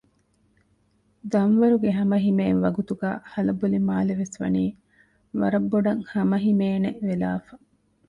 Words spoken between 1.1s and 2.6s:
ދަންވަރުގެ ހަމަ ހިމޭން